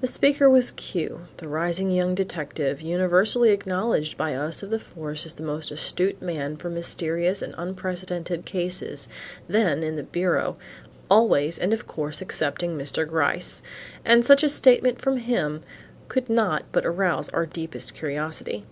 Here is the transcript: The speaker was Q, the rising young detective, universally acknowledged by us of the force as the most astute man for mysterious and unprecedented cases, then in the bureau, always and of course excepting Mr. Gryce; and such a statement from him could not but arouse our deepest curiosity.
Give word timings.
The 0.00 0.06
speaker 0.06 0.48
was 0.48 0.70
Q, 0.70 1.26
the 1.36 1.46
rising 1.46 1.90
young 1.90 2.14
detective, 2.14 2.80
universally 2.80 3.50
acknowledged 3.50 4.16
by 4.16 4.34
us 4.34 4.62
of 4.62 4.70
the 4.70 4.78
force 4.78 5.26
as 5.26 5.34
the 5.34 5.42
most 5.42 5.70
astute 5.70 6.22
man 6.22 6.56
for 6.56 6.70
mysterious 6.70 7.42
and 7.42 7.54
unprecedented 7.58 8.46
cases, 8.46 9.08
then 9.48 9.82
in 9.82 9.96
the 9.96 10.04
bureau, 10.04 10.56
always 11.10 11.58
and 11.58 11.74
of 11.74 11.86
course 11.86 12.22
excepting 12.22 12.78
Mr. 12.78 13.06
Gryce; 13.06 13.60
and 14.06 14.24
such 14.24 14.42
a 14.42 14.48
statement 14.48 15.02
from 15.02 15.18
him 15.18 15.62
could 16.08 16.30
not 16.30 16.64
but 16.72 16.86
arouse 16.86 17.28
our 17.28 17.44
deepest 17.44 17.92
curiosity. 17.92 18.64